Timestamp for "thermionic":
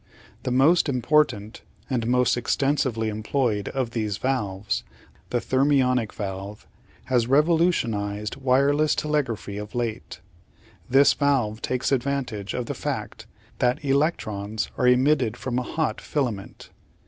5.39-6.11